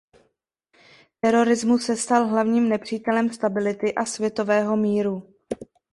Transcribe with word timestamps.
Terorismus 1.19 1.83
se 1.85 1.95
stal 1.97 2.27
hlavním 2.27 2.69
nepřítelem 2.69 3.29
stability 3.29 3.95
a 3.95 4.05
světového 4.05 4.75
míru. 4.77 5.33